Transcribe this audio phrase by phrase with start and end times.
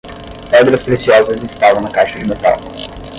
[0.49, 2.59] Pedras preciosas estavam na caixa de metal.